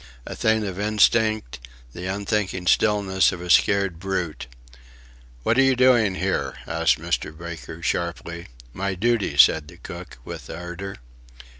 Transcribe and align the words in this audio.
A 0.25 0.35
thing 0.35 0.65
of 0.65 0.79
instinct 0.79 1.59
the 1.93 2.07
unthinking 2.07 2.65
stillness 2.65 3.31
of 3.31 3.39
a 3.39 3.51
scared 3.51 3.99
brute. 3.99 4.47
"What 5.43 5.59
are 5.59 5.61
you 5.61 5.75
doing 5.75 6.15
here?" 6.15 6.55
asked 6.65 6.97
Mr. 6.99 7.37
Baker, 7.37 7.83
sharply. 7.83 8.47
"My 8.73 8.95
duty," 8.95 9.37
said 9.37 9.67
the 9.67 9.77
cook, 9.77 10.17
with 10.25 10.49
ardour. 10.49 10.95